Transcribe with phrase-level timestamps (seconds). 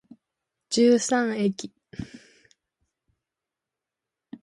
[0.71, 1.71] 十三駅